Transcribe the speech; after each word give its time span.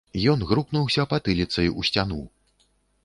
Ён 0.31 0.39
грукнуўся 0.51 1.05
патыліцай 1.13 1.67
у 1.83 1.89
сцяну. 1.91 2.21